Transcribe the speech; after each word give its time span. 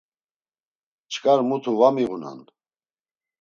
Çkar 1.11 1.39
mutu 1.49 1.71
va 1.79 1.89
miğunan. 1.95 2.39